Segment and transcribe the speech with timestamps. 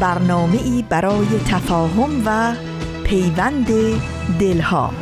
[0.00, 2.54] برنامه ای برای تفاهم و
[3.04, 3.66] پیوند
[4.40, 4.92] دلها.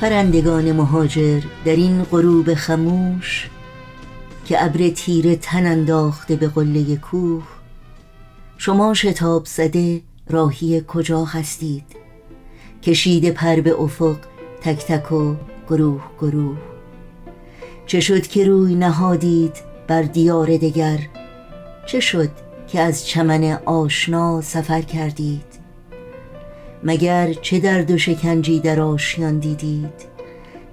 [0.00, 3.50] پرندگان مهاجر در این غروب خموش
[4.44, 7.44] که ابر تیر تن انداخته به قله کوه
[8.58, 11.84] شما شتاب زده راهی کجا هستید؟
[12.82, 14.16] کشیده پر به افق
[14.64, 15.34] تک تک و
[15.68, 16.56] گروه گروه.
[17.86, 20.98] چه شد که روی نهادید بر دیار دگر؟
[21.86, 22.30] چه شد
[22.68, 25.52] که از چمن آشنا سفر کردید؟
[26.84, 30.12] مگر چه درد و شکنجی در آشیان دیدید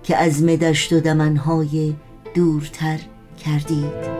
[0.04, 1.96] که از دشت و دمنهای
[2.34, 3.00] دورتر
[3.46, 4.19] کردید؟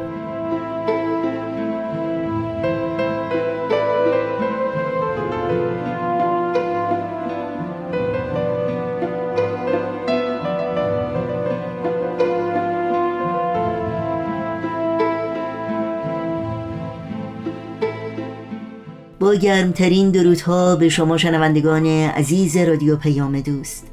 [19.36, 23.88] گرمترین درودها به شما شنوندگان عزیز رادیو پیام دوست.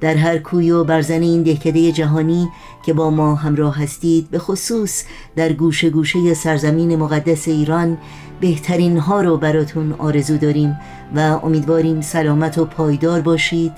[0.00, 2.48] در هر کوی و برزن این دهکده جهانی
[2.86, 5.04] که با ما همراه هستید به خصوص
[5.36, 7.98] در گوشه گوشه سرزمین مقدس ایران
[8.40, 10.76] بهترین ها رو براتون آرزو داریم
[11.16, 13.72] و امیدواریم سلامت و پایدار باشید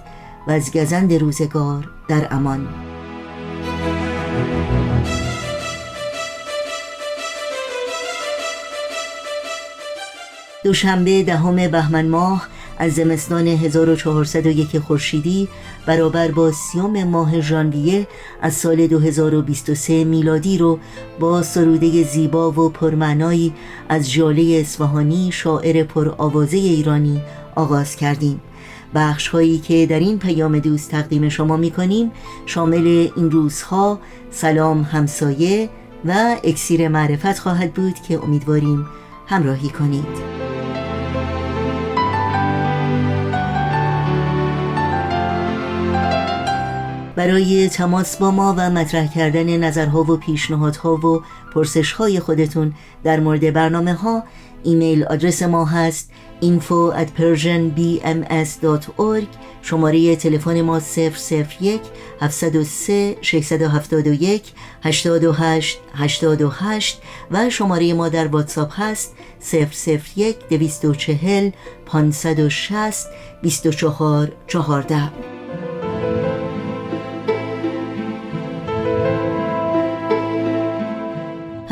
[0.49, 2.94] و از گزند روزگار در امان.
[10.65, 12.49] دوشنبه دهم بهمن ماه
[12.79, 15.49] از زمستان 1401 خورشیدی
[15.87, 18.07] برابر با سیوم ماه ژانویه
[18.43, 20.79] از سال 2023 میلادی رو
[21.21, 23.53] با سروده زیبا و پرمعنایی
[23.89, 27.23] از جاله اصفهانی شاعر پرآوازه ایرانی
[27.55, 28.41] آغاز کردیم.
[28.95, 32.13] بخش هایی که در این پیام دوست تقدیم شما می کنیم
[32.47, 33.99] شامل این روزها
[34.31, 35.69] سلام همسایه
[36.05, 38.87] و اکسیر معرفت خواهد بود که امیدواریم
[39.27, 40.35] همراهی کنید.
[47.17, 51.23] برای تماس با ما و مطرح کردن نظرها و پیشنهادها و
[51.55, 52.75] پرسشهای خودتون
[53.05, 54.23] در مورد برنامه ها
[54.65, 56.11] ایمیل آدرس ما هست
[56.43, 59.29] info at persianbms.org
[59.63, 61.81] شماره تلفن ما 001
[62.21, 64.53] 703 671
[64.85, 66.99] 828 828
[67.31, 69.15] و شماره ما در واتساپ هست
[69.53, 71.53] 001 240
[71.87, 73.07] 560
[73.43, 75.34] 24 14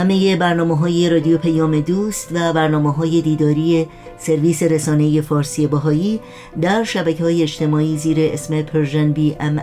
[0.02, 6.20] همه برنامه های رادیو پیام دوست و برنامه های دیداری سرویس رسانه فارسی باهایی
[6.60, 9.62] در شبکه های اجتماعی زیر اسم Persian BMS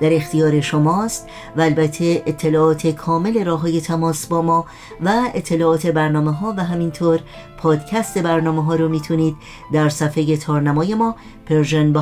[0.00, 4.66] در اختیار شماست و البته اطلاعات کامل راه های تماس با ما
[5.00, 7.20] و اطلاعات برنامه ها و همینطور
[7.58, 9.36] پادکست برنامه ها رو می‌تونید
[9.72, 11.16] در صفحه تارنمای ما
[11.46, 11.92] Persian BMS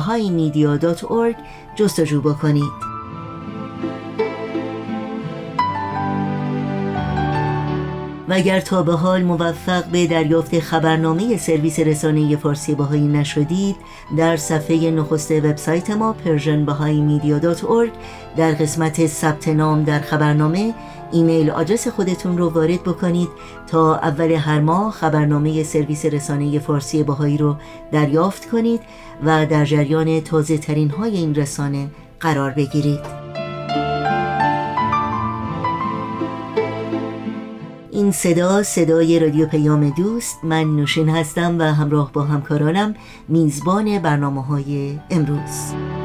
[1.75, 2.98] جستجو بکنید.
[8.31, 13.75] اگر تا به حال موفق به دریافت خبرنامه سرویس رسانه فارسی بهایی نشدید
[14.17, 17.89] در صفحه نخست وبسایت ما persianbahaimedia.org
[18.37, 20.73] در قسمت ثبت نام در خبرنامه
[21.11, 23.29] ایمیل آدرس خودتون رو وارد بکنید
[23.67, 27.55] تا اول هر ماه خبرنامه سرویس رسانه فارسی باهایی رو
[27.91, 28.81] دریافت کنید
[29.23, 31.87] و در جریان تازه ترین های این رسانه
[32.19, 32.99] قرار بگیرید.
[38.09, 40.39] این صدا صدای رادیو پیام دوست.
[40.43, 42.95] من نوشین هستم و همراه با همکارانم
[43.27, 45.98] میزبان برنامه های امروز.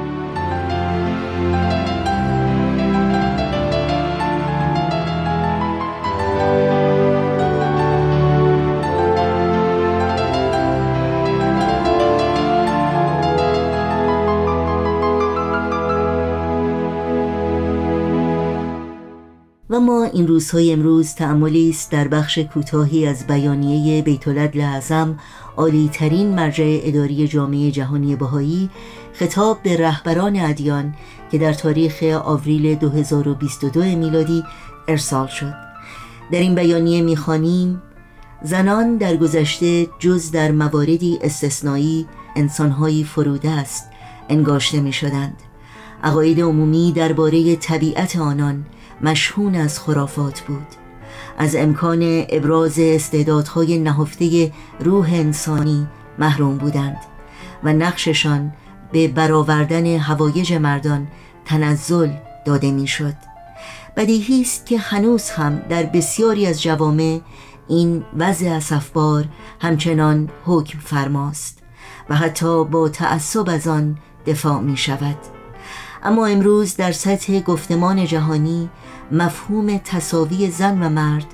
[20.14, 25.18] این روزهای امروز تعملی است در بخش کوتاهی از بیانیه بیت اعظم
[25.56, 28.70] عالی ترین مرجع اداری جامعه جهانی بهایی
[29.12, 30.94] خطاب به رهبران ادیان
[31.30, 34.44] که در تاریخ آوریل 2022 میلادی
[34.88, 35.54] ارسال شد.
[36.32, 37.82] در این بیانیه می‌خوانیم
[38.42, 42.06] زنان در گذشته جز در مواردی استثنایی
[42.36, 43.84] انسانهایی فروده است
[44.28, 45.36] انگاشته می شدند
[46.04, 48.64] عقاید عمومی درباره طبیعت آنان
[49.04, 50.66] مشهون از خرافات بود
[51.38, 55.86] از امکان ابراز استعدادهای نهفته روح انسانی
[56.18, 56.96] محروم بودند
[57.64, 58.52] و نقششان
[58.92, 61.06] به برآوردن هوایج مردان
[61.44, 62.10] تنزل
[62.46, 63.14] داده می‌شد.
[63.96, 67.20] بدیهی است که هنوز هم در بسیاری از جوامع
[67.68, 69.24] این وضع اسفبار
[69.60, 71.62] همچنان حکم فرماست
[72.08, 75.16] و حتی با تعصب از آن دفاع می شود
[76.02, 78.70] اما امروز در سطح گفتمان جهانی
[79.12, 81.26] مفهوم تصاوی زن و مرد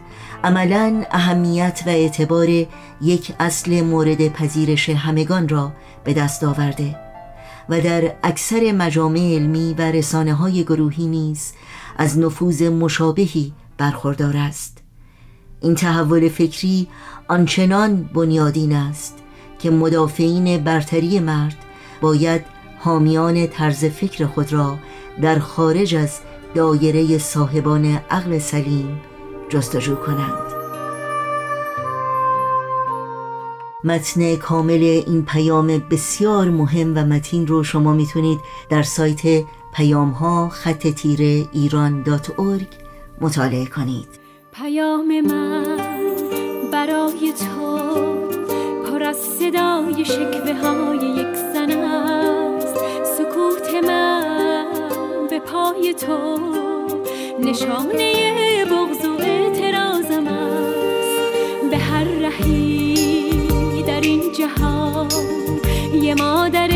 [0.44, 2.48] عملا اهمیت و اعتبار
[3.02, 5.72] یک اصل مورد پذیرش همگان را
[6.04, 6.96] به دست آورده
[7.68, 11.52] و در اکثر مجامع علمی و رسانه های گروهی نیز
[11.98, 14.78] از نفوذ مشابهی برخوردار است.
[15.60, 16.88] این تحول فکری
[17.28, 19.14] آنچنان بنیادین است
[19.58, 21.56] که مدافعین برتری مرد
[22.00, 22.44] باید
[22.78, 24.78] حامیان طرز فکر خود را
[25.22, 26.20] در خارج از
[26.54, 29.00] دایره صاحبان عقل سلیم
[29.48, 30.50] جستجو کنند.
[33.84, 39.44] متن کامل این پیام بسیار مهم و متین رو شما می‌تونید در سایت
[39.74, 42.32] پیام ها خط تیره ایران دات
[43.20, 44.08] مطالعه کنید.
[44.52, 45.76] پیام من
[46.72, 47.78] برای تو
[48.90, 52.76] پر از صدای شکوه های یک زن است.
[53.18, 54.19] سکوت من
[55.52, 56.38] پای تو.
[57.40, 61.70] نشانه بغض و اعتراضم است.
[61.70, 65.08] به هر رهی در این جهان
[66.02, 66.68] یه مادر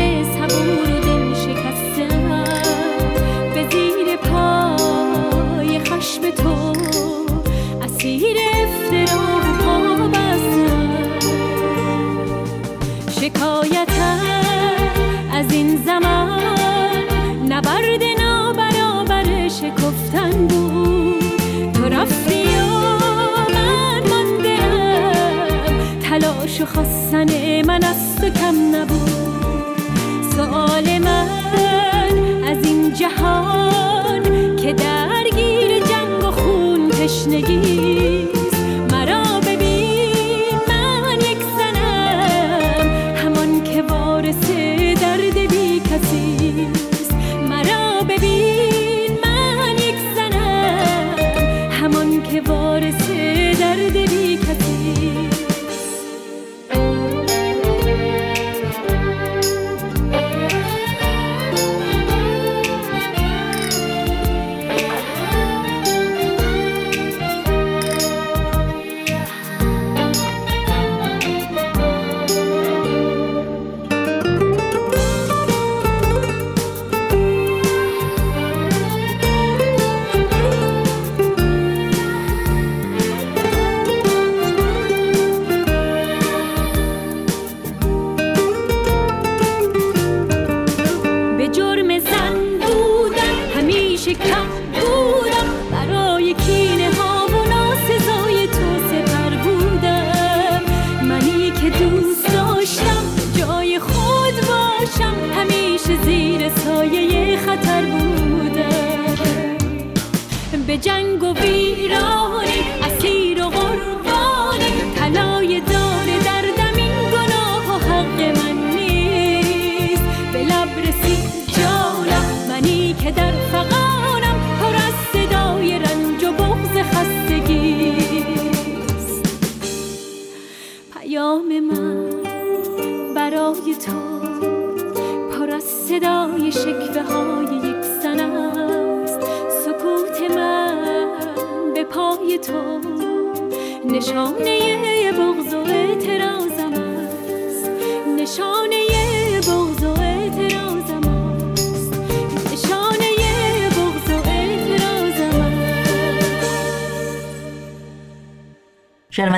[19.85, 21.71] شکفتن بود.
[21.73, 22.67] تو رفتی و
[23.53, 25.99] من ماندم.
[26.03, 29.11] تلاش و خواستن من از تو کم نبود.
[30.35, 31.27] سوال من
[32.47, 38.14] از این جهان که درگیر جنگ و خون تشنگی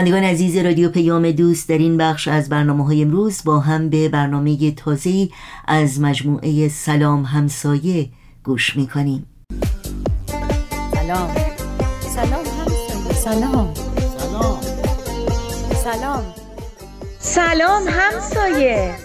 [0.07, 4.09] شنوندگان عزیز رادیو پیام دوست در این بخش از برنامه های امروز با هم به
[4.09, 5.29] برنامه تازه
[5.67, 8.09] از مجموعه سلام همسایه
[8.43, 9.25] گوش می‌کنیم.
[10.93, 11.29] سلام.
[12.15, 13.13] سلام همسایه.
[13.13, 13.73] سلام
[14.17, 14.59] سلام.
[15.83, 16.23] سلام.
[17.19, 18.95] سلام همسایه.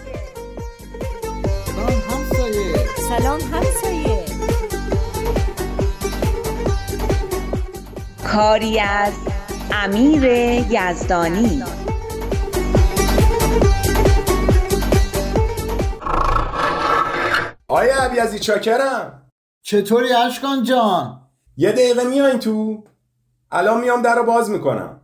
[1.67, 2.75] سلام همسایه.
[3.09, 4.25] سلام همسایه.
[8.25, 9.32] کاری از
[9.75, 10.25] امیر
[10.71, 11.63] یزدانی.
[17.69, 19.23] آیا عبیزی چاکرم.
[19.63, 21.21] چطوری اشکان جان؟
[21.57, 22.85] یه دقیقه میاین تو.
[23.51, 25.01] الان میام در رو باز می‌کنم.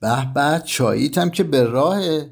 [0.00, 2.30] به به چاییتم که به راهه.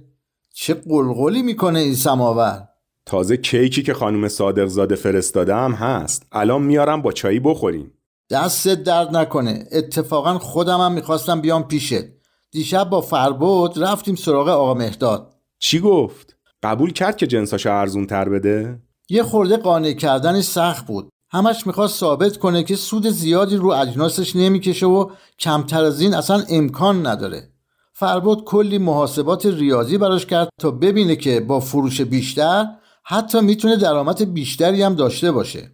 [0.52, 2.68] چه قلقلی می‌کنه این سماور.
[3.06, 6.26] تازه کیکی که خانم صادق زاده فرستاده هم هست.
[6.32, 7.92] الان میارم با چایی بخوریم.
[8.30, 9.64] دستت درد نکنه.
[9.72, 12.04] اتفاقا خودم هم می‌خواستم بیام پیشت.
[12.50, 15.34] دیشب با فربود رفتیم سراغ آقا مهداد.
[15.58, 21.08] چی گفت؟ قبول کرد که جنساشو ارزون تر بده؟ یه خورده قانع کردنش سخت بود.
[21.30, 26.44] همش می‌خواست ثابت کنه که سود زیادی رو اجناسش نمی‌کشه و کمتر از این اصلا
[26.48, 27.48] امکان نداره.
[27.92, 32.66] فربود کلی محاسبات ریاضی براش کرد تا ببینه که با فروش بیشتر
[33.04, 35.73] حتی می‌تونه درآمد بیشتری هم داشته باشه.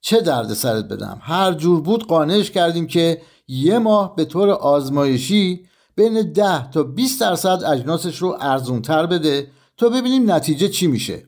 [0.00, 5.66] چه درد سرت بدم؟ هر جور بود قانعش کردیم که یه ماه به طور آزمایشی
[5.96, 11.22] بین 10 تا 20 درصد اجناسش رو ارزونتر بده تا ببینیم نتیجه چی میشه.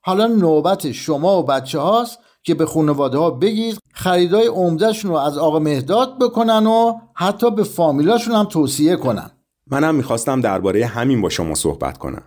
[0.00, 5.38] حالا نوبت شما و بچه هاست که به خانواده ها بگید خریدای عمدهشون رو از
[5.38, 9.30] آقا مهداد بکنن و حتی به فامیلاشون هم توصیه کنن.
[9.66, 12.22] منم می‌خواستم درباره همین با شما صحبت کنم.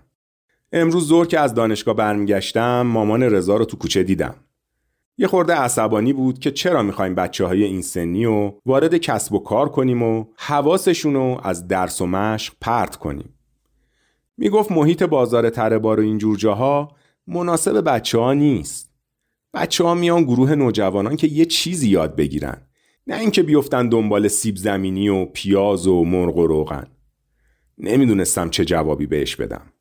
[0.72, 4.36] امروز زور که از دانشگاه برمیگشتم مامان رضا رو تو کوچه دیدم.
[5.18, 9.39] یه خورده عصبانی بود که چرا می‌خوایم بچه های این سنی و وارد کسب و
[9.39, 13.34] کار کنیم و حواسشون رو از درس و مشق پرت کنیم.
[14.38, 16.96] می‌گفت محیط بازار تربار و اینجور جاها
[17.27, 18.91] مناسب بچه ها نیست.
[19.53, 22.68] بچه ها میان گروه نوجوانان که یه چیزی یاد بگیرن.
[23.08, 26.88] نه اینکه بیفتن دنبال سیب زمینی و پیاز و مرغ و روغن.
[27.77, 29.74] نمی‌دونستم چه جوابی بهش بدم.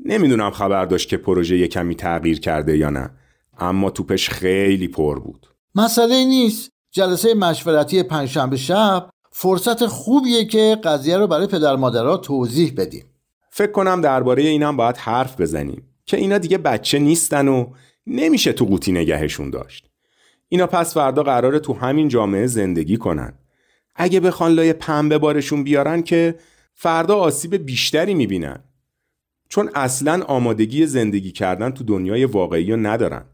[0.00, 3.10] نمی‌دونم خبر داشت که پروژه یه کمی تغییر کرده یا نه.
[3.58, 5.46] اما توپش خیلی پر بود.
[5.74, 6.70] مسئله نیست.
[6.90, 13.04] جلسه مشورتی پنجشنبه شب فرصت خوبیه که قضیه رو برای پدر مادرها توضیح بدیم.
[13.50, 17.72] فکر کنم درباره اینم باید حرف بزنیم که اینا دیگه بچه نیستن و
[18.06, 19.90] نمیشه تو قوطی نگهشون داشت.
[20.48, 23.34] اینا پس فردا قراره تو همین جامعه زندگی کنن.
[23.94, 26.38] اگه بخوان لای پنبه بارشون بیارن که
[26.74, 28.64] فردا آسیب بیشتری می‌بینن.
[29.48, 33.24] چون اصلا آمادگی زندگی کردن تو دنیای واقعی رو ندارن.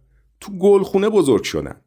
[0.40, 1.80] تو گلخونه بزرگ شدن.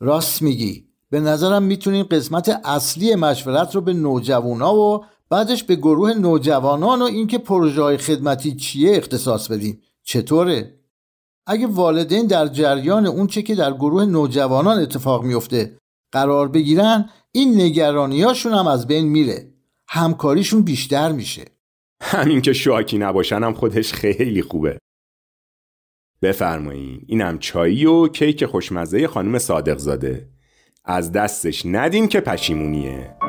[0.00, 0.88] راست میگی.
[1.10, 7.04] به نظرم می‌تونیم قسمت اصلی مشورت رو به نوجوانا و بعدش به گروه نوجوانان و
[7.04, 10.78] اینکه پروژه های خدمتی چیه اختصاص بدیم چطوره؟
[11.46, 15.78] اگه والدین در جریان اون چه که در گروه نوجوانان اتفاق میفته
[16.12, 19.54] قرار بگیرن این نگرانیاشون هم از بین میره.
[19.88, 21.44] همکاریشون بیشتر میشه.
[22.02, 24.78] همین که شاکی نباشن هم خودش خیلی خوبه.
[26.22, 27.04] بفرمایین.
[27.06, 30.28] اینم چایی و کیک خوشمزه خانم صادق زاده
[30.84, 33.27] از دستش ندین که پشیمونیه.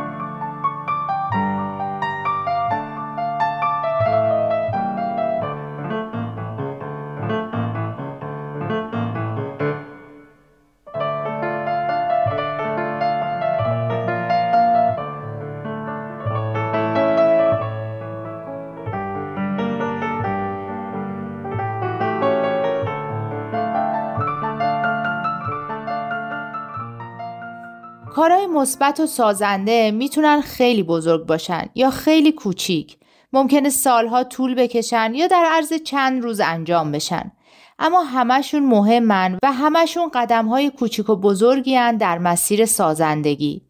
[28.59, 32.97] مثبت و سازنده می‌تونن خیلی بزرگ باشن یا خیلی کوچیک.
[33.33, 37.31] ممکنه سالها طول بکشن یا در عرض چند روز انجام بشن.
[37.79, 43.61] اما همشون مهمن و همشون قدم های کوچیک و بزرگی هن در مسیر سازندگی.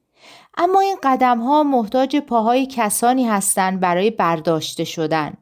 [0.57, 5.33] اما این قدم ها محتاج پاهای کسانی هستند برای برداشته شدن.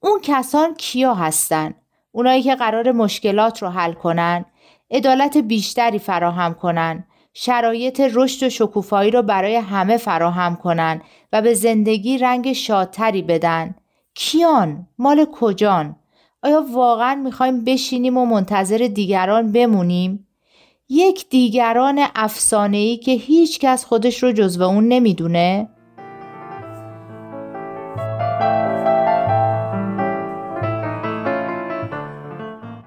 [0.00, 1.74] اون کسان کیا هستن؟
[2.12, 4.44] اونایی که قرار مشکلات رو حل کنن،
[4.90, 7.04] عدالت بیشتری فراهم کنن،
[7.40, 11.02] شرایط رشد و شکوفایی رو برای همه فراهم کنن
[11.32, 13.74] و به زندگی رنگ شادتری بدن.
[14.14, 15.96] کیان؟ مال کجان؟
[16.42, 20.26] آیا واقعا می‌خوایم بشینیم و منتظر دیگران بمونیم؟
[20.88, 25.68] یک دیگران افسانه‌ای که هیچ کس خودش رو جزو اون نمی‌دونه؟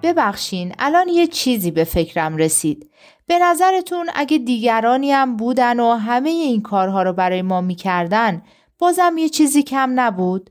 [0.03, 2.91] ببخشین الان یه چیزی به فکرم رسید
[3.27, 8.41] به نظرتون اگه دیگرانی هم بودن و همه این کارها رو برای ما می‌کردن
[8.79, 10.49] بازم یه چیزی کم نبود؟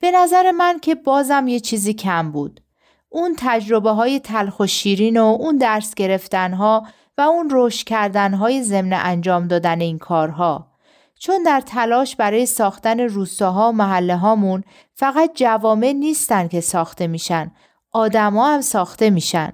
[0.00, 2.60] به نظر من که بازم یه چیزی کم بود.
[3.08, 6.86] اون تجربه های تلخ و شیرین و اون درس گرفتن ها
[7.18, 10.74] و اون رشد کردن های ضمن انجام دادن این کارها.
[11.18, 17.52] چون در تلاش برای ساختن روستاها و محله هامون فقط جوامع نیستن که ساخته میشن
[17.94, 19.52] آدما هم ساخته میشن.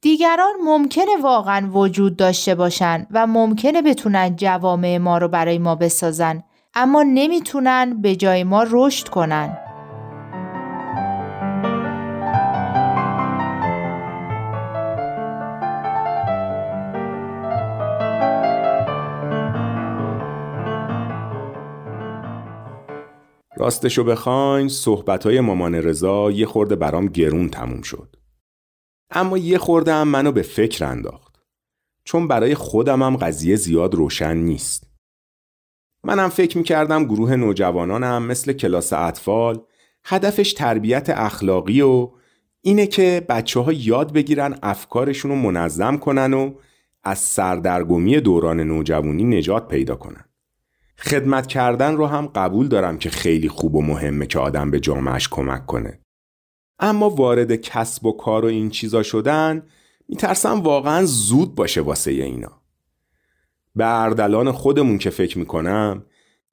[0.00, 6.42] دیگران ممکنه واقعا وجود داشته باشن و ممکنه بتونن جوامع ما رو برای ما بسازن
[6.74, 9.69] اما نمی‌تونن به جای ما رشد کنن.
[23.60, 28.16] راستشو بخواین صحبتهای مامان رضا یه خورده برام گرون تموم شد.
[29.10, 31.42] اما یه خورده هم منو به فکر انداخت.
[32.04, 34.90] چون برای خودم هم قضیه زیاد روشن نیست.
[36.04, 39.60] منم فکر می‌کردم گروه نوجوانانم مثل کلاس اطفال
[40.04, 42.10] هدفش تربیت اخلاقی و
[42.60, 46.54] اینه که بچه ها یاد بگیرن افکارشون رو منظم کنن و
[47.04, 50.29] از سردرگمی دوران نوجوانی نجات پیدا کنن.
[51.00, 55.28] خدمت کردن رو هم قبول دارم که خیلی خوب و مهمه که آدم به جامعش
[55.28, 56.00] کمک کنه.
[56.78, 59.62] اما وارد کسب و کار و این چیزا شدن
[60.08, 62.62] میترسم واقعا زود باشه واسه اینا.
[63.74, 66.04] به اردلان خودمون که فکر می‌کنم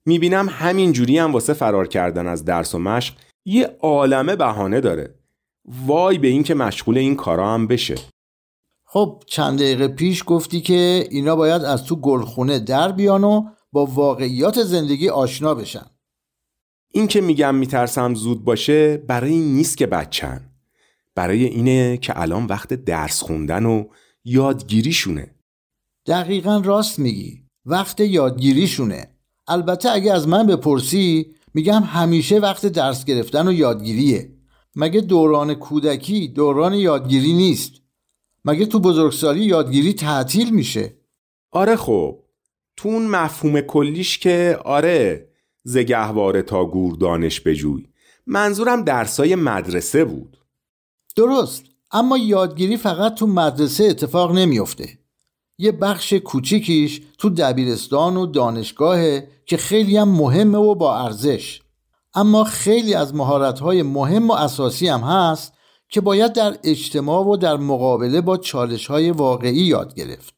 [0.05, 5.15] می‌بینم همین جوری هم واسه فرار کردن از درس و مشق یه عالمه بهانه داره.
[5.65, 7.95] وای به این که مشغول این کارا هم بشه.
[8.85, 13.43] خب چند دقیقه پیش گفتی که اینا باید از تو گلخونه در بیان و
[13.77, 15.85] با واقعیات زندگی آشنا بشن.
[16.91, 20.49] این که میگم میترسم زود باشه برای این نیست که بچن.
[21.15, 23.83] برای اینه که الان وقت درس خوندن و
[24.23, 25.35] یادگیریشونه.
[26.05, 27.43] دقیقا راست میگی.
[27.65, 29.11] وقت یادگیریشونه.
[29.47, 34.33] البته اگه از من بپرسی میگم همیشه وقت درس گرفتن و یادگیریه.
[34.75, 37.71] مگه دوران کودکی دوران یادگیری نیست؟
[38.45, 40.97] مگه تو بزرگسالی یادگیری تعطیل میشه؟
[41.51, 42.26] آره خب.
[42.77, 45.29] تو اون مفهوم کلیش که آره
[45.63, 47.87] زگهواره تا گور دانش بجوی.
[48.27, 50.37] منظورم درسای مدرسه بود.
[51.15, 54.89] درست اما یادگیری فقط تو مدرسه اتفاق نمیافته.
[55.57, 61.61] یه بخش کوچیکیش تو دبیرستان و دانشگاهه که خیلی هم مهمه و با ارزش.
[62.13, 65.53] اما خیلی از مهارت‌های مهم و اساسی هم هست
[65.89, 70.33] که باید در اجتماع و در مقابله با چالش‌های واقعی یاد گرفت.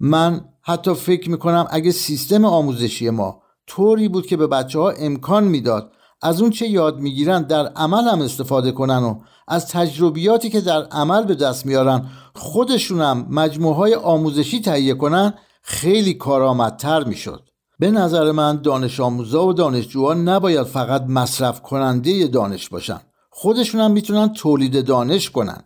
[0.00, 5.44] من حتی فکر می‌کنم اگه سیستم آموزشی ما طوری بود که به بچه ها امکان
[5.44, 10.60] می‌داد از اون چه یاد می‌گیرن در عمل هم استفاده کنن و از تجربیاتی که
[10.60, 17.48] در عمل به دست میارن خودشونم مجموعه های آموزشی تهیه کنن خیلی کارآمدتر می‌شد.
[17.78, 23.00] به نظر من دانش آموزا و دانشجوها نباید فقط مصرف کننده دانش باشن
[23.30, 25.64] خودشونم می‌تونن تولید دانش کنن.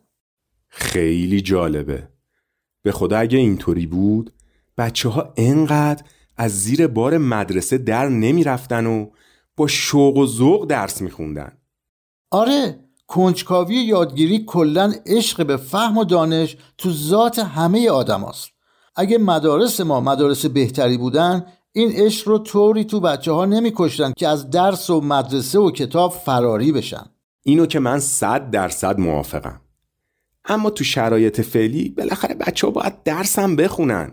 [0.69, 2.09] خیلی جالبه.
[2.83, 4.33] به خدا اگه اینطوری بود
[4.79, 6.03] بچه ها انقدر
[6.37, 9.07] از زیر بار مدرسه در نمی رفتن و
[9.57, 11.53] با شوق و ذوق درس می خوندن.
[12.31, 18.49] آره کنجکاوی یادگیری کلا عشق به فهم و دانش تو ذات همه آدم هست.
[18.97, 24.13] اگه مدارس ما مدارس بهتری بودن این عشق رو طوری تو بچه ها نمی کشتن
[24.17, 27.05] که از درس و مدرسه و کتاب فراری بشن
[27.43, 29.61] اینو که من صد درصد موافقم
[30.45, 34.13] اما تو شرایط فعلی بالاخره بچه ها باید درسم بخونن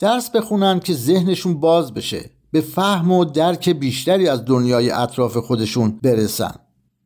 [0.00, 5.98] درس بخونن که ذهنشون باز بشه به فهم و درک بیشتری از دنیای اطراف خودشون
[6.02, 6.54] برسن.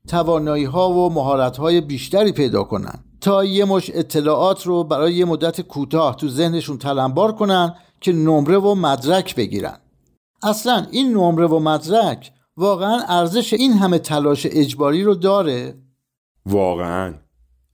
[0.09, 3.05] توانایی ها و مهارت های بیشتری پیدا کنن.
[3.21, 8.59] تا یه مش اطلاعات رو برای یه مدت کوتاه تو ذهنشون تلمبار کنن که نمره
[8.59, 9.79] و مدرک بگیرن.
[10.43, 15.75] اصلا این نمره و مدرک واقعا ارزش این همه تلاش اجباری رو داره؟
[16.47, 17.15] واقعا.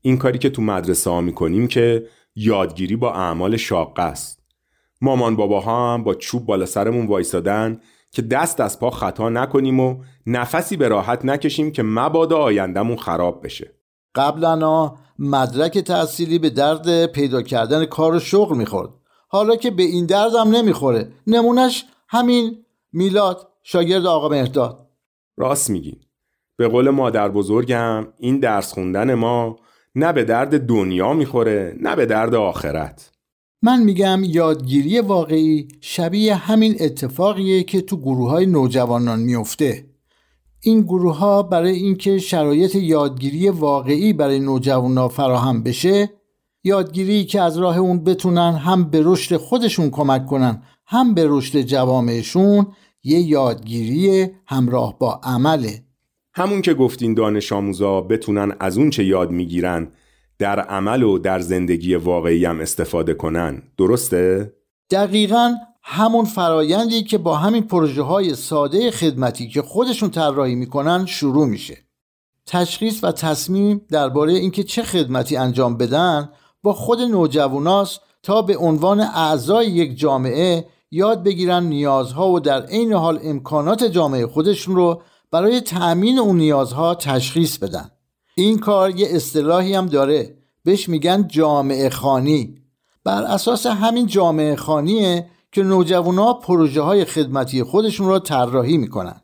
[0.00, 2.06] این کاری که تو مدرسه ها می‌کنیم که
[2.37, 4.39] یادگیری با اعمال شاقه است.
[5.00, 10.02] مامان باباها هم با چوب بالا سرمون وایسادن که دست از پا خطا نکنیم و
[10.26, 13.74] نفسی به راحت نکشیم که مبادا آیندهمون خراب بشه.
[14.14, 18.90] قبلا مدرک تحصیلی به درد پیدا کردن کار و شغل می‌خورد.
[19.28, 21.12] حالا که به این دردم نمی‌خوره.
[21.26, 24.86] نمونش همین میلاد شاگرد آقا مهرداد.
[25.36, 26.00] راست میگین
[26.56, 29.58] به قول مادر بزرگم این درس خوندن ما
[29.94, 33.10] نه به درد دنیا می‌خوره نه به درد آخرت.
[33.62, 39.87] من میگم یادگیری واقعی شبیه همین اتفاقیه که تو گروه های نوجوانان میفته.
[40.62, 46.11] این گروه ها برای اینکه شرایط یادگیری واقعی برای نوجوانان فراهم بشه
[46.64, 51.61] یادگیری که از راه اون بتونن هم به رشد خودشون کمک کنن هم به رشد
[51.61, 52.66] جوامعشون
[53.05, 55.85] یه یادگیری همراه با عمله.
[56.35, 59.88] همون که گفتین دانش آموزا بتونن از اون چه یاد می‌گیرن
[60.40, 63.62] در عمل و در زندگی واقعی هم استفاده کنن.
[63.79, 64.53] درسته؟
[64.90, 71.46] دقیقا همون فرایندی که با همین پروژه های ساده خدمتی که خودشون طراحی می‌کنن شروع
[71.46, 71.79] میشه.
[72.46, 76.31] تشخیص و تصمیم درباره اینکه چه خدمتی انجام بدن
[76.62, 82.92] با خود نوجواناست تا به عنوان اعضای یک جامعه یاد بگیرن نیازها و در عین
[82.92, 87.90] حال امکانات جامعه خودشون رو برای تأمین اون نیازها تشخیص بدن.
[88.35, 90.37] این کار یه اصطلاحی هم داره.
[90.64, 92.55] بهش میگن جامعه خانی.
[93.05, 99.21] بر اساس همین جامعه خانیه که نوجوانا پروژه های خدمتی خودشون را طراحی می‌کنن.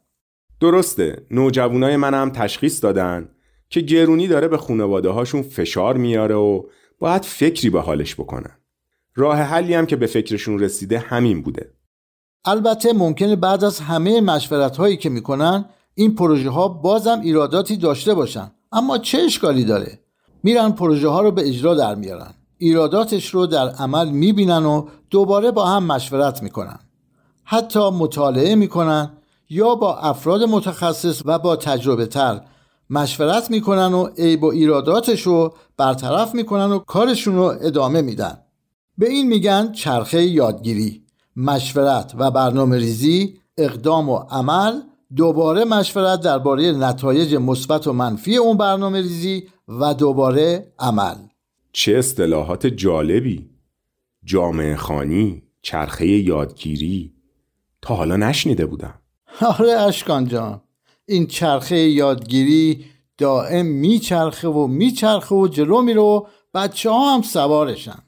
[0.61, 1.27] درسته.
[1.31, 3.29] نوجوانای من هم تشخیص دادن
[3.69, 6.63] که گرونی داره به خانواده هاشون فشار میاره و
[6.99, 8.51] باید فکری به حالش بکنن.
[9.15, 11.71] راه حلی هم که به فکرشون رسیده همین بوده.
[12.45, 15.65] البته ممکنه بعد از همه مشورت هایی که می‌کنن
[15.95, 18.51] این پروژه ها بازم ایراداتی داشته باشن.
[18.73, 20.01] اما چه اشکالی داره؟
[20.43, 22.35] میرن پروژه ها رو به اجرا در میارن.
[22.59, 26.79] ایراداتش رو در عمل می‌بینن و دوباره با هم مشورت می‌کنن.
[27.45, 29.11] حتی مطالعه می‌کنن
[29.51, 32.41] یا با افراد متخصص و با تجربه تر
[32.91, 38.39] مشورت می‌کنن و عیب و ایراداتش رو برطرف می‌کنن و کارشون رو ادامه میدن.
[38.99, 41.03] به این میگن چرخه یادگیری
[41.37, 44.81] مشورت و برنامه ریزی اقدام و عمل
[45.17, 51.17] دوباره مشورت درباره نتایج مثبت و منفی اون برنامه ریزی و دوباره عمل.
[51.73, 53.51] چه اصطلاحات جالبی.
[54.25, 57.13] جامعه خانی چرخه یادگیری.
[57.83, 58.95] تا حالا نشنیده بودم.
[59.59, 60.61] آره اشکان جان.
[61.07, 62.85] این چرخه یادگیری
[63.19, 67.99] دائم میچرخه و میچرخه و جلو میره و بچه ها هم سوارشن.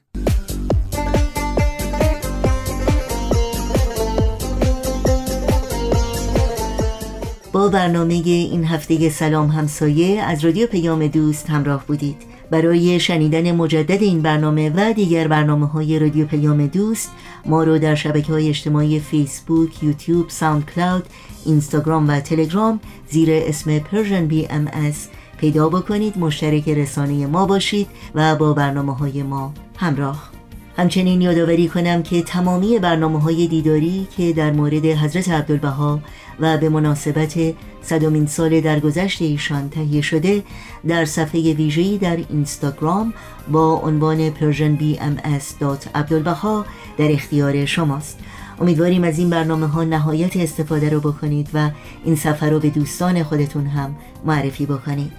[7.59, 12.15] با برنامه این هفته سلام همسایه از رادیو پیام دوست همراه بودید.
[12.51, 17.11] برای شنیدن مجدد این برنامه و دیگر برنامه های رادیو پیام دوست
[17.45, 21.05] ما رو در شبکه های اجتماعی فیسبوک، یوتیوب، ساوند کلاود،
[21.45, 23.79] اینستاگرام و تلگرام زیر اسم
[24.27, 24.93] بی ام
[25.37, 26.17] پیدا بکنید.
[26.17, 30.29] مشترک رسانه ما باشید و با برنامه های ما همراه.
[30.77, 35.99] همچنین یادآوری کنم که تمامی برنامه های دیداری که در مورد حضرت عبدالبها
[36.41, 37.33] و به مناسبت
[37.81, 40.43] صدامین سال درگذشت ایشان تهیه شده
[40.87, 43.13] در صفحه ویژه‌ای در اینستاگرام
[43.51, 46.65] با عنوان persianbms.abdulbaha
[46.97, 48.19] در اختیار شماست.
[48.61, 51.69] امیدواریم از این برنامه ها نهایت استفاده رو بکنید و
[52.03, 55.11] این سفر رو به دوستان خودتون هم معرفی بکنید.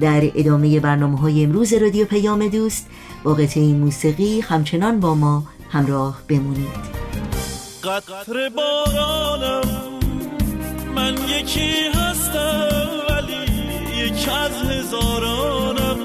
[0.00, 2.86] در ادامه برنامه های امروز رادیو پیام دوست
[3.24, 7.02] با قطعه موسیقی همچنان با ما همراه بمونید.
[7.84, 9.81] قطر بارانم
[10.94, 13.42] من یکی هستم ولی
[13.96, 15.98] یک از هزارانم.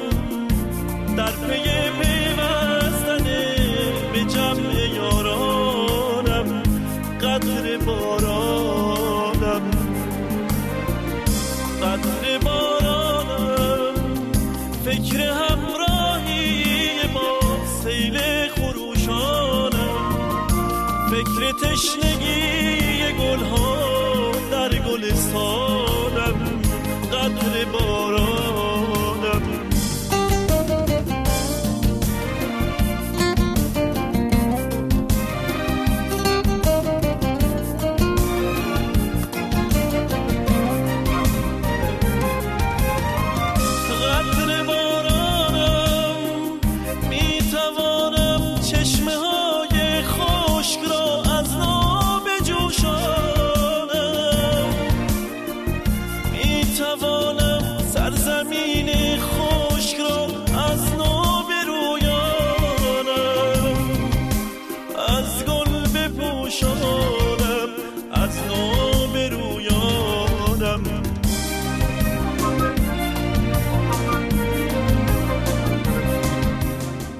[1.17, 1.69] در پی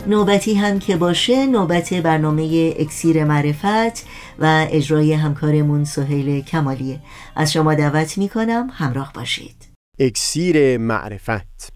[0.08, 4.06] نوبتی هم که باشه نوبت برنامه اکسیر معرفت
[4.40, 7.00] و اجرای همکارمون سهیل کمالیه.
[7.36, 9.68] از شما دعوت می‌کنم همراه باشید.
[10.00, 11.70] اکسیر معرفت.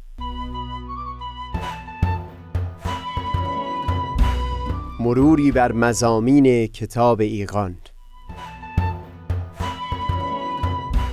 [5.00, 7.76] مروری بر مزامین کتاب ایقان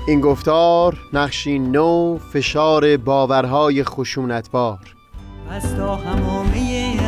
[0.09, 4.95] این گفتار نقشی نو فشار باورهای خشونتبار.
[5.51, 6.88] از تا همامه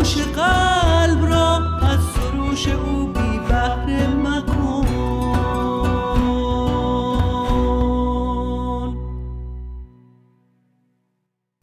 [0.00, 4.06] گوش قلب را از سروش او بی بهره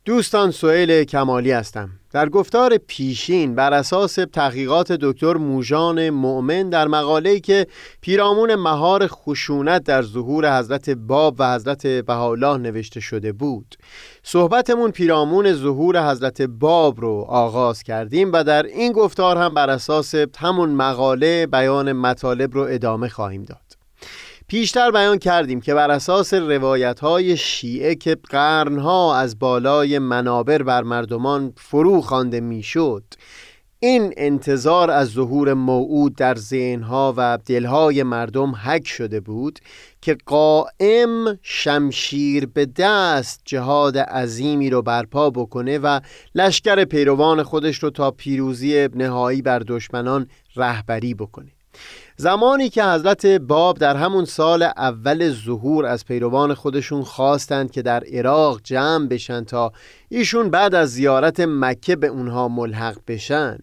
[0.08, 1.90] دوستان سئیل کمالی هستم.
[2.12, 7.68] در گفتار پیشین بر اساس تحقیقات دکتر موژان مؤمن در مقاله‌ای که
[8.02, 13.76] پیرامون مهار خشونت در ظهور حضرت باب و حضرت بهاءالله نوشته شده بود.
[14.24, 20.16] صحبتمون پیرامون ظهور حضرت باب رو آغاز کردیم و در این گفتار هم بر اساس
[20.38, 23.67] همون مقاله بیان مطالب رو ادامه خواهیم داد.
[24.50, 30.84] پیشتر بیان کردیم که بر اساس روایت های شیعه که قرنها از بالای منابر بر
[30.84, 33.04] مردمان فرو خوانده می‌شد
[33.80, 39.60] این انتظار از ظهور موعود در ذهنها و دلهای مردم حک شده بود
[40.02, 46.00] که قائم شمشیر به دست جهاد عظیمی رو برپا بکنه و
[46.36, 51.57] لشکر پیروان خودش رو تا پیروزی نهایی بر دشمنان رهبری بکنه.
[52.20, 58.04] زمانی که حضرت باب در همون سال اول ظهور از پیروان خودشون خواستند که در
[58.04, 59.72] عراق جمع بشن تا
[60.10, 63.58] ایشون بعد از زیارت مکه به اونها ملحق بشن.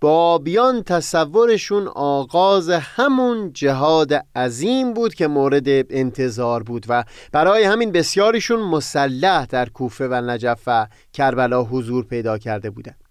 [0.00, 8.60] بابیان تصورشون آغاز همون جهاد عظیم بود که مورد انتظار بود و برای همین بسیاریشون
[8.60, 13.03] مسلح در کوفه و نجف و کربلا حضور پیدا کرده بودند.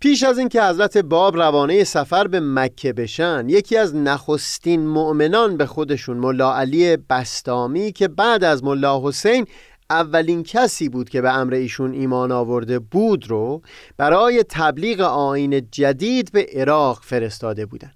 [0.00, 5.66] پیش از اینکه حضرت باب روانه سفر به مکه بشن یکی از نخستین مؤمنان به
[5.66, 9.46] خودشون ملا علی بستامی که بعد از ملا حسین
[9.90, 13.62] اولین کسی بود که به امر ایشون ایمان آورده بود رو
[13.96, 17.94] برای تبلیغ آین جدید به عراق فرستاده بودند.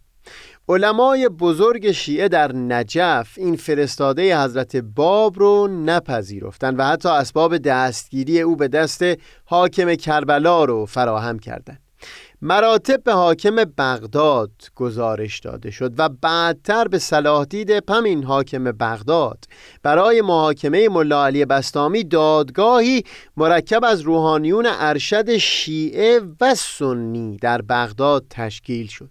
[0.68, 8.40] علمای بزرگ شیعه در نجف این فرستاده حضرت باب رو نپذیرفتند و حتی اسباب دستگیری
[8.40, 9.04] او به دست
[9.44, 11.91] حاکم کربلا رو فراهم کردند.
[12.44, 19.44] مراتب به حاکم بغداد گزارش داده شد و بعدتر به صلاح دید همین حاکم بغداد.
[19.82, 23.04] برای محاکمه ملا علی بستامی دادگاهی
[23.36, 29.10] مرکب از روحانیون ارشد شیعه و سنی در بغداد تشکیل شد.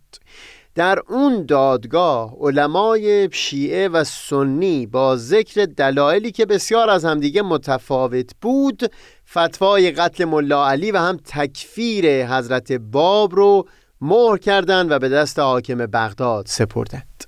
[0.75, 8.31] در اون دادگاه علمای شیعه و سنی با ذکر دلایلی که بسیار از همدیگه متفاوت
[8.41, 8.91] بود
[9.31, 13.67] فتوای قتل ملا علی و هم تکفیر حضرت باب رو
[14.01, 17.23] مهر کردند و به دست حاکم بغداد سپردند.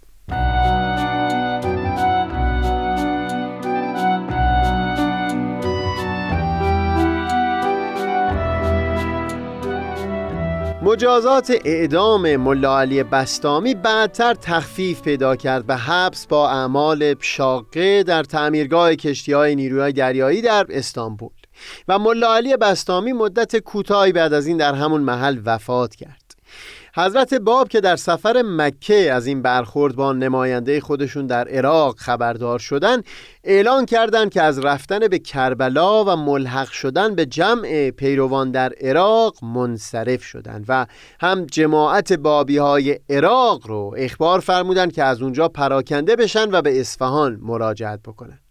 [10.81, 18.23] مجازات اعدام ملا علی بستامی بعدتر تخفیف پیدا کرد و حبس با اعمال شاقه در
[18.23, 21.42] تعمیرگاه کشتی های نیروی دریایی در استانبول.
[21.87, 26.23] و ملا علی بستامی مدت کوتاهی بعد از این در همون محل وفات کرد.
[26.95, 32.59] حضرت باب که در سفر مکه از این برخورد با نماینده خودشون در عراق خبردار
[32.59, 33.01] شدن
[33.43, 39.43] اعلان کردند که از رفتن به کربلا و ملحق شدن به جمع پیروان در عراق
[39.43, 40.85] منصرف شدند و
[41.21, 46.79] هم جماعت بابی های عراق رو اخبار فرمودند که از اونجا پراکنده بشن و به
[46.79, 48.42] اصفهان مراجعت بکنن.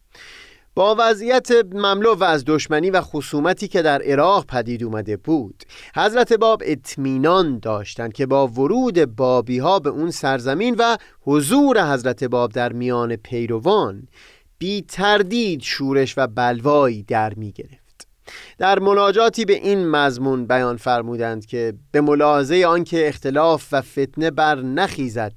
[0.74, 5.62] با وضعیت مملو و از دشمنی و خصومتی که در عراق پدید اومده بود
[5.96, 12.24] حضرت باب اطمینان داشتند که با ورود بابی ها به اون سرزمین و حضور حضرت
[12.24, 14.08] باب در میان پیروان
[14.58, 18.08] بی تردید شورش و بلوایی در می گرفت
[18.58, 24.54] در مناجاتی به این مضمون بیان فرمودند که به ملاحظه آنکه اختلاف و فتنه بر
[24.54, 25.34] نخیزد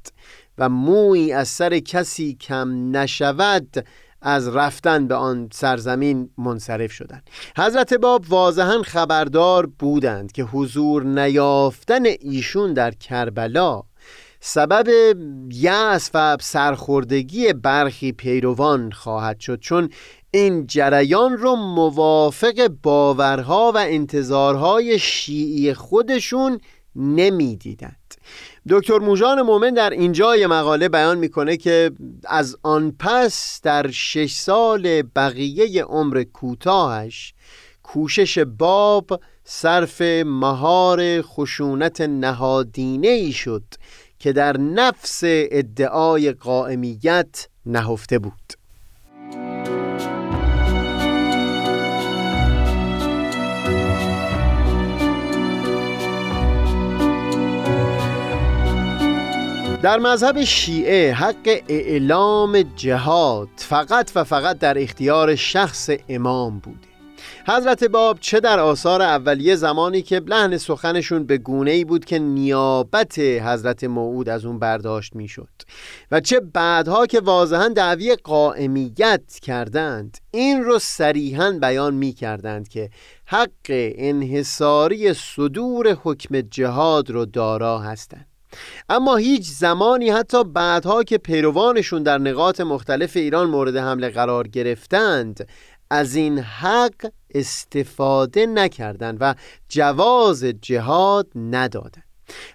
[0.58, 3.86] و موی از سر کسی کم نشود
[4.26, 7.30] از رفتن به آن سرزمین منصرف شدند.
[7.58, 13.84] حضرت باب واضحا خبردار بودند که حضور نیافتن ایشون در کربلا
[14.40, 14.88] سبب
[15.52, 19.90] یأس و سرخوردگی برخی پیروان خواهد شد چون
[20.32, 26.60] این جریان رو موافق باورها و انتظارهای شیعی خودشون
[26.96, 28.14] نمی‌دیدند.
[28.70, 31.92] دکتر موژان مومن در اینجای مقاله بیان می‌کنه که
[32.28, 37.34] از آن پس در شش سال بقیه عمر کوتاهش
[37.84, 43.64] کوشش باب صرف مهار خشونت نهادینه ای شد
[44.20, 48.65] که در نفس ادعای قائمیت نهفته بود.
[59.82, 66.88] در مذهب شیعه حق اعلام جهاد فقط و فقط در اختیار شخص امام بوده.
[67.48, 72.20] حضرت باب چه در آثار اولیه زمانی که لحن سخنشون به گونه ای بود که
[72.20, 75.50] نیابت حضرت موعود از اون برداشت می‌شد
[76.12, 82.90] و چه بعدها که واضحا دعوی قائمیت کردند این رو صریحا بیان می کردند که
[83.26, 88.35] حق انحصاری صدور حکم جهاد رو دارا هستند.
[88.90, 95.48] اما هیچ زمانی حتی بعدها که پیروانشون در نقاط مختلف ایران مورد حمله قرار گرفتند
[95.90, 99.36] از این حق استفاده نکردند و
[99.70, 102.05] جواز جهاد ندادند.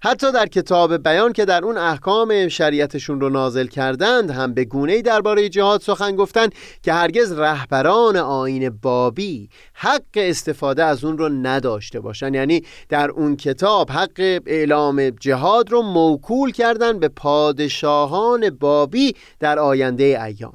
[0.03, 5.03] حتی در کتاب بیان که در اون احکام شریعتشون رو نازل کردند هم به گونه‌ای
[5.03, 12.01] درباره جهاد سخن گفتند که هرگز رهبران آین بابی حق استفاده از اون رو نداشته
[12.01, 12.35] باشند.
[12.35, 20.05] یعنی در اون کتاب حق اعلام جهاد رو موکول کردند به پادشاهان بابی در آینده
[20.25, 20.53] ایام.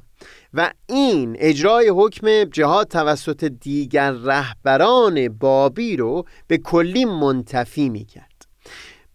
[0.54, 8.35] و این اجرای حکم جهاد توسط دیگر رهبران بابی رو به کلی منتفی می کرد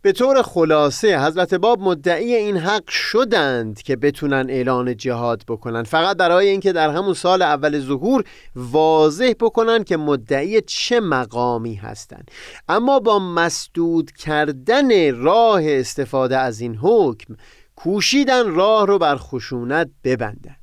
[0.04, 5.84] به طور خلاصه حضرت باب مدعی این حق شدند که بتونن اعلان جهاد بکنن.
[5.84, 8.24] فقط برای اینکه در همون سال اول ظهور
[8.56, 12.32] واضح بکنن که مدعی چه مقامی هستند.
[12.70, 17.36] اما با مسدود کردن راه استفاده از این حکم
[17.76, 20.56] کوشیدن راه رو بر خشونت ببندن.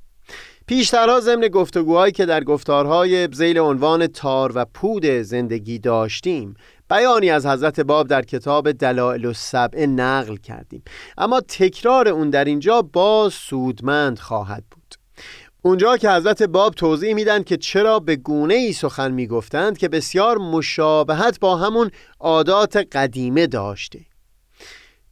[0.67, 6.55] پیشترها ضمن گفتگوهایی که در گفتارهای زیل عنوان تار و پود زندگی داشتیم
[6.91, 10.83] بیانی از حضرت باب در کتاب دلائل السبع نقل کردیم.
[11.19, 14.95] اما تکرار اون در اینجا باز سودمند خواهد بود.
[15.63, 20.39] اونجا که حضرت باب توضیح میدن که چرا به گونه ای سخن می‌گفتند که بسیار
[20.39, 24.01] مشابهت با همون عادات قدیمه داشته.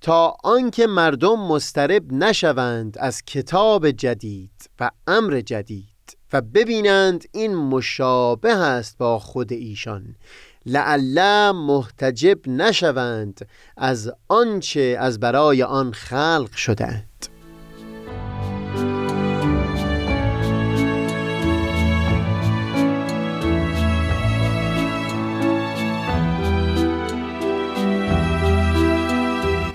[0.01, 8.55] تا آنکه مردم مسترب نشوند از کتاب جدید و امر جدید و ببینند این مشابه
[8.55, 10.17] است با خود ایشان.
[10.67, 17.36] لعله محتجب نشوند از آنچه از برای آن خلق شدند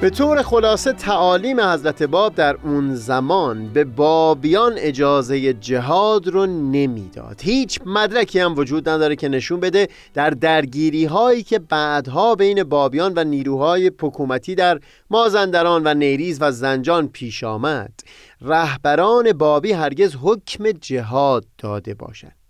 [0.02, 7.42] به طور خلاصه تعالیم حضرت باب در اون زمان به بابیان اجازه جهاد رو نمی‌داد.
[7.42, 13.14] هیچ مدرکی هم وجود نداره که نشون بده در درگیری هایی که بعدها بین بابیان
[13.16, 17.94] و نیروهای حکومتی در مازندران و نیریز و زنجان پیش آمد.
[18.42, 22.41] رهبران بابی هرگز حکم جهاد داده باشند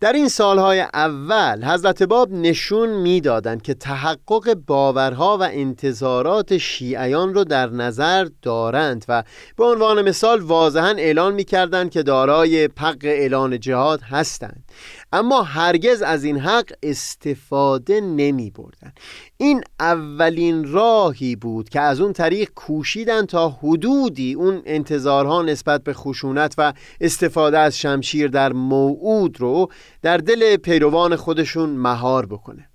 [0.00, 7.44] در این سالهای اول حضرت باب نشون می‌دادند که تحقق باورها و انتظارات شیعیان رو
[7.44, 9.24] در نظر دارند و
[9.56, 14.64] به عنوان مثال واضحا اعلان می‌کردند که دارای حق اعلان جهاد هستند.
[15.12, 18.92] اما هرگز از این حق استفاده نمی بردن
[19.40, 25.92] این اولین راهی بود که از اون طریق کوشیدن تا حدودی اون انتظارها نسبت به
[25.94, 29.68] خشونت و استفاده از شمشیر در موعود رو
[30.02, 32.68] در دل پیروان خودشون مهار بکنه.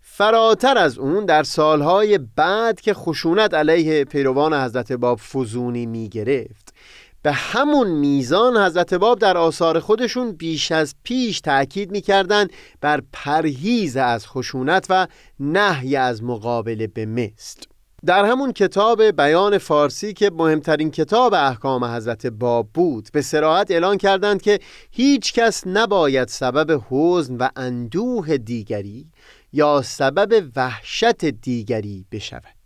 [0.00, 6.74] فراتر از اون در سالهای بعد که خشونت علیه پیروان حضرت باب فزونی می گرفت
[7.24, 13.96] به همون میزان حضرت باب در آثار خودشون بیش از پیش تأکید می‌کردند بر پرهیز
[13.96, 15.06] از خشونت و
[15.40, 17.60] نهی از مقابله به مثل
[18.06, 23.98] در همون کتاب بیان فارسی که مهمترین کتاب احکام حضرت باب بود به سراحت اعلان
[23.98, 24.58] کردند که
[24.90, 29.06] هیچ کس نباید سبب حزن و اندوه دیگری
[29.52, 32.63] یا سبب وحشت دیگری بشود.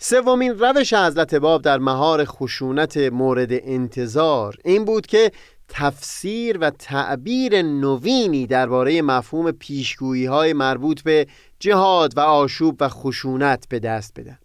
[0.00, 5.32] سومین روش حضرت باب در مهار خشونت مورد انتظار این بود که
[5.68, 11.26] تفسیر و تعبیر نوینی درباره مفهوم پیشگویی های مربوط به
[11.60, 14.38] جهاد و آشوب و خشونت به دست بدن.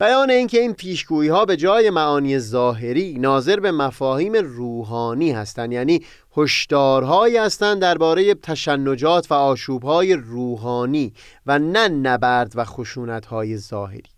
[0.00, 6.04] بیان اینکه این پیشگویی ها به جای معانی ظاهری ناظر به مفاهیم روحانی هستند یعنی
[6.36, 11.12] هشدارهایی هستند درباره تشنجات و آشوبهای روحانی
[11.46, 14.15] و نه نبرد و خشونت های ظاهری.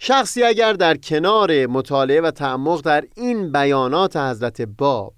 [0.00, 5.14] شخصی اگر در کنار مطالعه و تعمق در این بیانات حضرت باب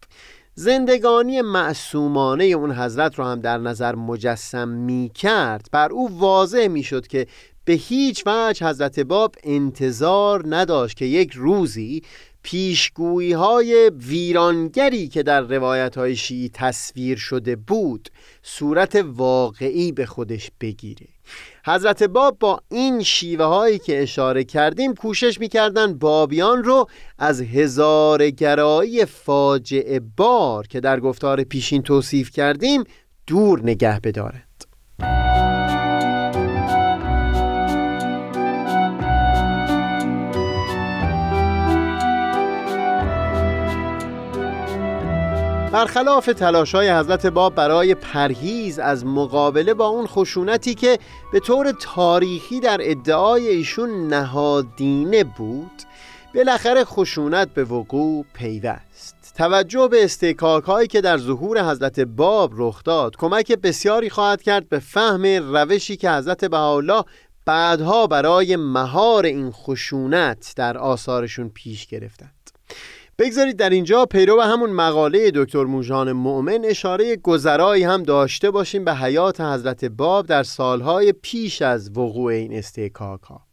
[0.55, 6.83] زندگانی معصومانه اون حضرت رو هم در نظر مجسم می کرد بر او واضح می
[6.83, 7.27] شد که
[7.65, 12.03] به هیچ وجه حضرت باب انتظار نداشت که یک روزی
[12.43, 18.09] پیشگویی های ویرانگری که در روایت های شیعی تصویر شده بود
[18.43, 21.07] صورت واقعی به خودش بگیره.
[21.67, 26.87] حضرت باب با این شیوه هایی که اشاره کردیم کوشش می‌کردن بابیان رو
[27.19, 32.85] از هزار گرایی فاجعه بار که در گفتار پیشین توصیف کردیم
[33.27, 34.50] دور نگه بدارند
[45.73, 50.99] برخلاف تلاشای حضرت باب برای پرهیز از مقابله با اون خشونتی که
[51.33, 55.83] به طور تاریخی در ادعای ایشون نهادینه بود
[56.35, 59.33] بالاخره خشونت به وقوع پیوست.
[59.37, 64.69] توجه به استکاک هایی که در ظهور حضرت باب رخ داد کمک بسیاری خواهد کرد
[64.69, 65.23] به فهم
[65.55, 67.05] روشی که حضرت بهاءالله
[67.45, 72.31] بعدها برای مهار این خشونت در آثارشون پیش گرفتند.
[73.21, 78.95] بگذارید در اینجا پیرو همون مقاله دکتر موژان مؤمن اشاره گذرایی هم داشته باشیم به
[78.95, 83.50] حیات حضرت باب در سالهای پیش از وقوع این استحکاک ها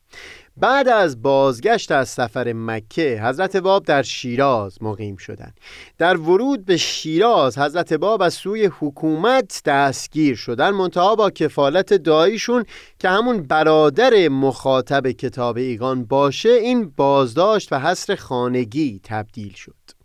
[0.60, 5.60] بعد از بازگشت از سفر مکه حضرت باب در شیراز مقیم شدند.
[5.98, 12.66] در ورود به شیراز حضرت باب از سوی حکومت دستگیر شدن منتها با کفالت داییشون
[13.00, 19.97] که همون برادر مخاطب کتاب ایگان باشه این بازداشت و حصر خانگی تبدیل شد.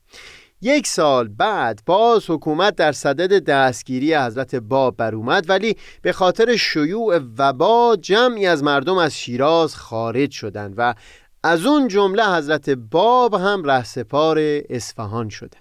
[0.65, 6.57] یک سال بعد باز حکومت در صدد دستگیری حضرت باب بر اومد ولی به خاطر
[6.57, 10.95] شیوع وبا جمعی از مردم از شیراز خارج شدند و
[11.43, 14.39] از اون جمله حضرت باب هم رهسپار
[14.71, 15.57] اصفهان شده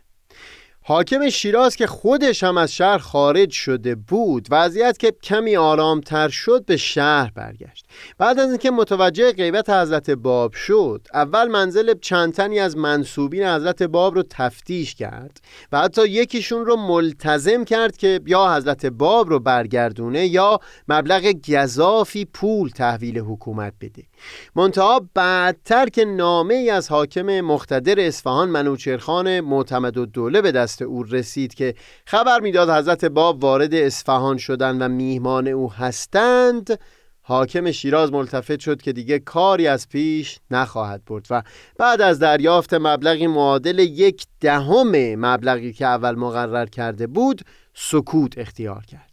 [0.91, 6.65] حاکم شیراز که خودش هم از شهر خارج شده بود وضعیت که کمی آرامتر شد
[6.65, 7.85] به شهر برگشت.
[8.17, 13.83] بعد از اینکه متوجه غیبت حضرت باب شد اول منزل چند تنی از منصوبین حضرت
[13.83, 19.39] باب رو تفتیش کرد و حتی یکیشون رو ملتزم کرد که یا حضرت باب رو
[19.39, 24.03] برگردونه یا مبلغ گذافی پول تحویل حکومت بده.
[24.55, 30.81] منتها بعدتر که نامه ای از حاکم مختدر اصفهان منوچرخان معتمد و دوله به دست
[30.81, 36.79] او رسید که خبر می‌داد حضرت باب وارد اصفهان شدن و میهمان او هستند
[37.21, 41.43] حاکم شیراز ملتفت شد که دیگه کاری از پیش نخواهد برد و
[41.77, 47.41] بعد از دریافت مبلغی معادل یک دهم مبلغی که اول مقرر کرده بود
[47.73, 49.10] سکوت اختیار کرد.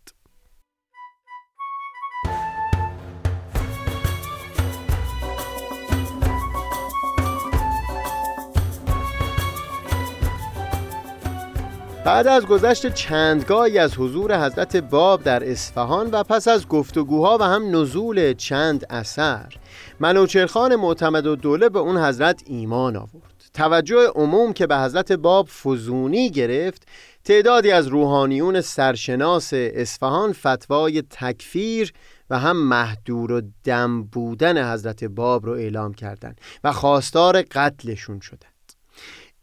[12.09, 17.43] بعد از گذشت چندگاهی از حضور حضرت باب در اصفهان و پس از گفتگوها و
[17.43, 19.55] هم نزول چند اثر
[20.01, 23.45] منوچرخان معتمد و دوله به اون حضرت ایمان آورد.
[23.55, 26.89] توجه عموم که به حضرت باب فزونی گرفت
[27.25, 31.93] تعدادی از روحانیون سرشناس اصفهان فتوای تکفیر
[32.31, 38.58] و هم محدور و دم بودن حضرت باب رو اعلام کردند و خواستار قتلشون شدند.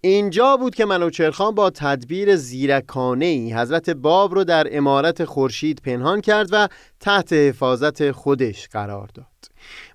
[0.07, 6.21] اینجا بود که منوچرخان با تدبیر زیرکانه ای حضرت باب رو در امارت خورشید پنهان
[6.21, 6.67] کرد و
[6.99, 9.25] تحت حفاظت خودش قرار داد.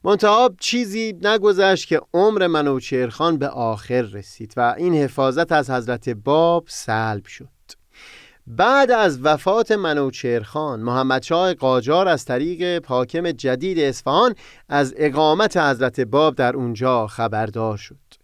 [0.05, 6.65] منتها چیزی نگذشت که عمر منوچرخان به آخر رسید و این حفاظت از حضرت باب
[6.69, 7.49] سلب شد.
[8.47, 14.35] بعد از وفات منوچرخان محمد شاه قاجار از طریق حاکم جدید اصفهان
[14.69, 18.20] از اقامت حضرت باب در اونجا خبردار شد.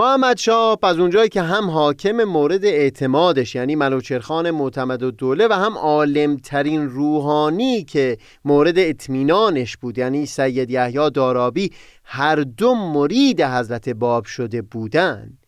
[0.00, 5.52] محمد شاه از اونجایی که هم حاکم مورد اعتمادش یعنی ملوچرخان معتمد و دوله و
[5.52, 11.72] هم عالمترین روحانی که مورد اطمینانش بود یعنی سید یحیی دارابی
[12.04, 15.38] هر دو مرید حضرت باب شده بودند.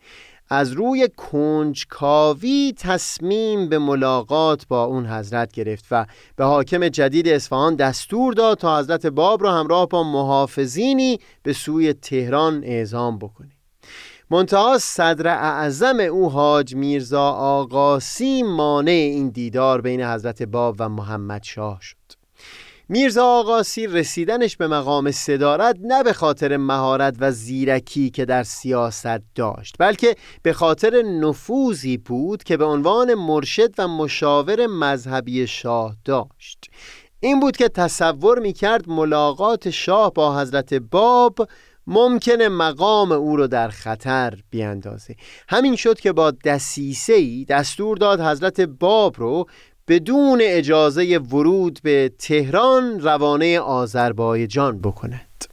[0.48, 7.74] از روی کنجکاوی تصمیم به ملاقات با اون حضرت گرفت و به حاکم جدید اصفهان
[7.74, 13.59] دستور داد تا حضرت باب را همراه با محافظینی به سوی تهران اعزام بکنه.
[14.32, 21.42] منتها صدر اعظم او حاج میرزا آقاسی مانع این دیدار بین حضرت باب و محمد
[21.42, 21.96] شاه شد.
[22.88, 29.22] میرزا آقاسی رسیدنش به مقام صدارت نه به خاطر مهارت و زیرکی که در سیاست
[29.34, 36.70] داشت بلکه به خاطر نفوذی بود که به عنوان مرشد و مشاور مذهبی شاه داشت.
[37.20, 41.48] این بود که تصور می کرد ملاقات شاه با حضرت باب
[41.86, 45.16] ممکنه مقام او رو در خطر بیاندازه.
[45.48, 49.46] همین شد که با دسیسه ای دستور داد حضرت باب رو
[49.88, 55.49] بدون اجازه ورود به تهران روانه آذربایجان بکند.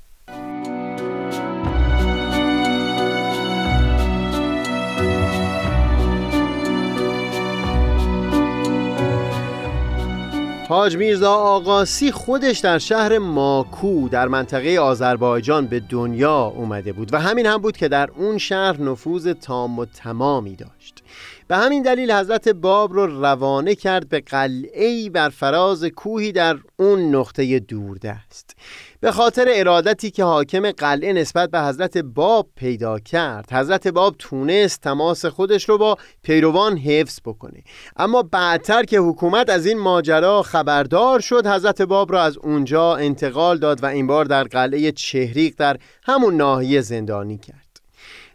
[10.69, 17.19] حاج میرزا آقاسی خودش در شهر ماکو در منطقه آذربایجان به دنیا اومده بود و
[17.19, 21.03] همین هم بود که در اون شهر نفوذ تام و تمامی داشت.
[21.47, 27.15] به همین دلیل حضرت باب رو روانه کرد به قلعه‌ای بر فراز کوهی در اون
[27.15, 28.55] نقطه دوردست.
[28.99, 33.53] به خاطر ارادتی که حاکم قلعه نسبت به حضرت باب پیدا کرد.
[33.53, 37.63] حضرت باب تونست تماس خودش رو با پیروان حفظ بکنه.
[37.97, 43.57] اما بعدتر که حکومت از این ماجرا خبردار شد حضرت باب را از اونجا انتقال
[43.57, 47.66] داد و این بار در قلعه چهریق در همون ناحیه زندانی کرد.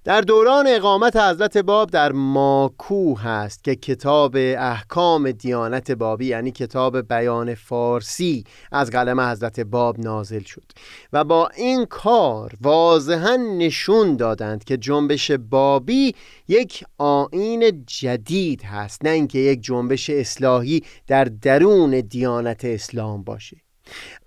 [0.04, 7.08] در دوران اقامت حضرت باب در ماکو هست که کتاب احکام دیانت بابی یعنی کتاب
[7.08, 10.64] بیان فارسی از قلم حضرت باب نازل شد
[11.12, 16.14] و با این کار واضحا نشون دادند که جنبش بابی
[16.48, 23.61] یک آین جدید هست نه اینکه یک جنبش اصلاحی در درون دیانت اسلام باشه.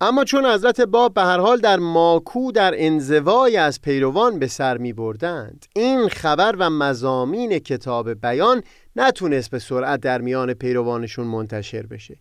[0.00, 4.76] اما چون حضرت باب به هر حال در ماکو در انزوای از پیروان به سر
[4.78, 8.62] می بردند این خبر و مزامین کتاب بیان
[8.96, 12.16] نتونست به سرعت در میان پیروانشون منتشر بشه.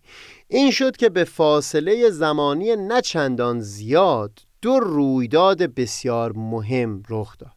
[0.48, 7.55] این شد که به فاصله زمانی نچندان زیاد دو رویداد بسیار مهم رخ داد.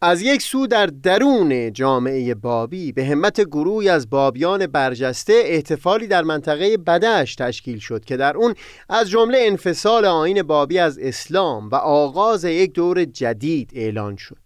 [0.00, 6.22] از یک سو در درون جامعه بابی به همت گروهی از بابیان برجسته احتفالی در
[6.22, 8.54] منطقه بدش تشکیل شد که در اون
[8.88, 14.36] از جمله انفصال آین بابی از اسلام و آغاز یک دور جدید اعلان شد.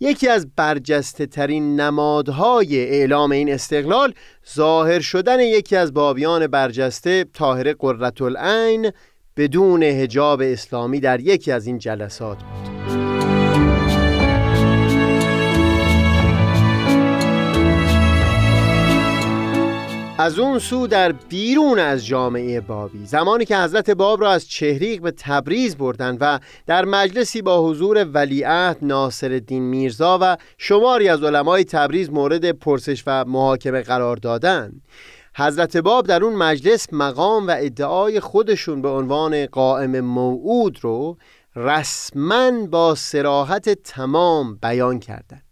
[0.00, 4.14] یکی از برجسته ترین نمادهای اعلام این استقلال
[4.54, 8.90] ظاهر شدن یکی از بابیان برجسته طاهر قررتالعین
[9.36, 13.05] بدون هجاب اسلامی در یکی از این جلسات بود.
[20.18, 25.02] از اون سو در بیرون از جامعه بابی زمانی که حضرت باب را از چهریق
[25.02, 31.22] به تبریز بردن و در مجلسی با حضور ولیعهد ناصر الدین میرزا و شماری از
[31.22, 34.72] علمای تبریز مورد پرسش و محاکمه قرار دادن
[35.36, 41.18] حضرت باب در اون مجلس مقام و ادعای خودشون به عنوان قائم موعود رو
[41.56, 45.45] رسما با سراحت تمام بیان کردند.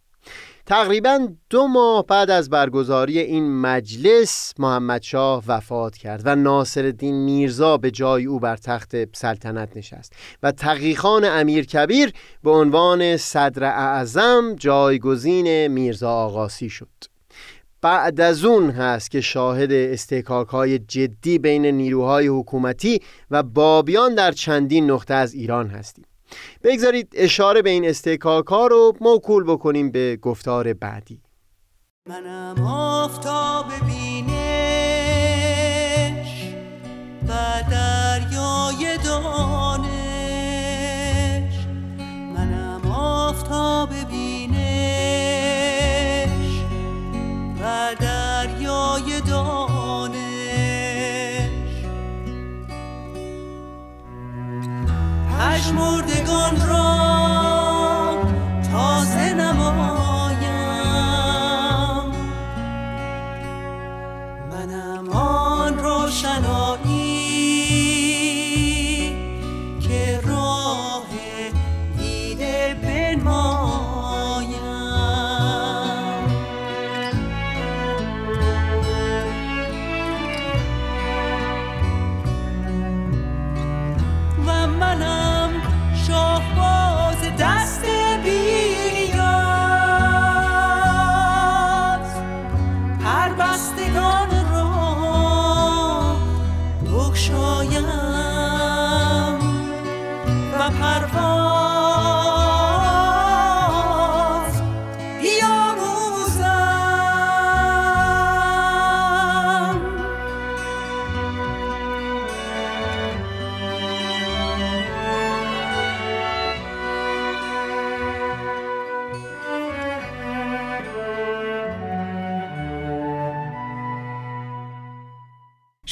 [0.67, 7.15] تقریبا دو ماه بعد از برگزاری این مجلس محمد شاه وفات کرد و ناصر الدین
[7.15, 10.13] میرزا به جای او بر تخت سلطنت نشست
[10.43, 12.13] و تقیخان امیر کبیر
[12.43, 16.89] به عنوان صدر اعظم جایگزین میرزا آقاسی شد.
[17.83, 23.01] بعد از اون هست که شاهد استحکاک های جدی بین نیروهای حکومتی
[23.31, 26.05] و بابیان در چندین نقطه از ایران هستیم.
[26.63, 31.21] بگذارید اشاره به این استحکاک ها رو موکول بکنیم به گفتار بعدی.
[32.09, 34.44] منم آفتاب بینش
[55.45, 57.24] پشمردگان را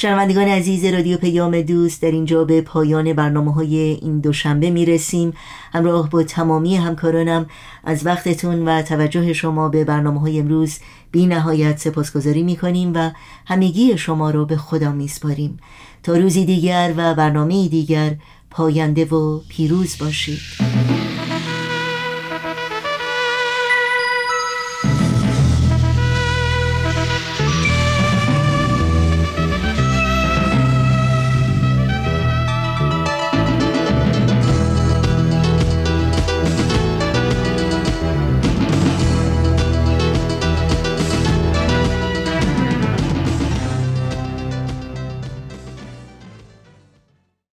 [0.03, 5.33] شنوندگان عزیز رادیو پیام دوست در اینجا به پایان برنامه های این دوشنبه می رسیم
[5.73, 7.45] همراه با تمامی همکارانم
[7.83, 10.79] از وقتتون و توجه شما به برنامه های امروز
[11.11, 13.11] بی نهایت سپاسگزاری می کنیم و
[13.45, 15.59] همگی شما رو به خدا می سپاریم
[16.03, 18.15] تا روزی دیگر و برنامه دیگر
[18.51, 20.72] پاینده و پیروز باشید.